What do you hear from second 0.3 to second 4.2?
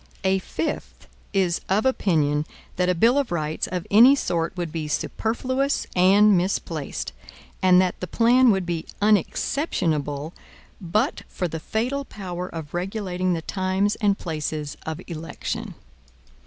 fifth is of opinion that a bill of rights of any